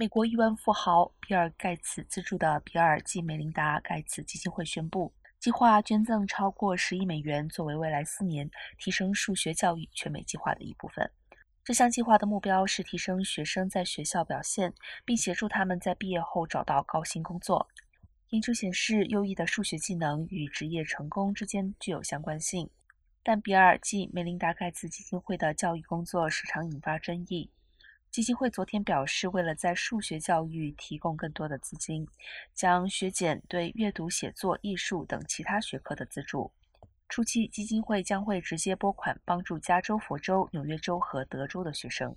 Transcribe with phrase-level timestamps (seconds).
[0.00, 8.48] 美国亿万富豪比尔·盖茨资助的比尔暨梅琳达·盖茨基金会宣布，计划捐赠超过十亿美元，作为未来四年
[8.78, 11.10] 提升数学教育全美计划的一部分。
[11.64, 14.72] 这项计划的目标是提升学生在学校表现，
[15.04, 17.66] 并协助他们在毕业后找到高薪工作。
[18.28, 22.70] 研究显示，优异的数学技能与职业成功之间具有相关性，
[23.24, 27.50] 但比尔暨梅琳达·盖茨基金会的教育工作时常引发争议。
[28.10, 32.08] 基金会昨天表示，为了在数学教育提供更多的资金，
[32.54, 36.50] 将削减对阅读、写作、艺术等其他学科的资助。
[37.08, 42.14] 初期，基金会将会直接拨款帮助加州、佛州、纽约州和德州的学生。